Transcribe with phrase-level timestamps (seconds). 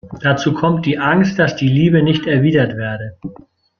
[0.23, 3.19] Dazu kommt die Angst, dass die Liebe nicht erwidert werde.